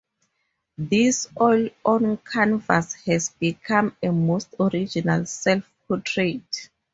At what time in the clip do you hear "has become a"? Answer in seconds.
3.05-4.09